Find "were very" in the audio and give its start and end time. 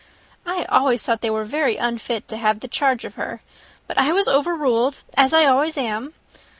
1.29-1.77